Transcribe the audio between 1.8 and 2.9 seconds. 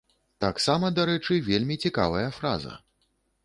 цікавая фраза.